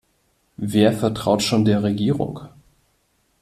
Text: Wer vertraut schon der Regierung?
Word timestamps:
Wer 0.57 0.93
vertraut 0.93 1.43
schon 1.43 1.63
der 1.63 1.83
Regierung? 1.83 2.39